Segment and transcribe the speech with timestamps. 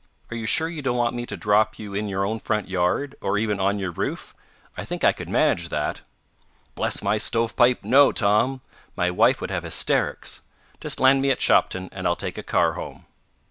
[0.31, 3.15] Are you sure you don't want me to drop you in your own front yard,
[3.21, 4.33] or even on your roof?
[4.75, 6.01] I think I could manage that."
[6.73, 8.61] "Bless my stovepipe, no, Tom!
[8.95, 10.41] My wife would have hysterics.
[10.79, 13.05] Just land me at Shopton and I'll take a car home."